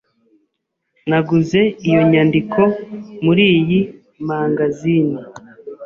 Naguze 1.09 1.61
iyo 1.87 2.01
nyandiko 2.11 2.61
muriyi 3.23 3.79
mangazini. 4.27 5.19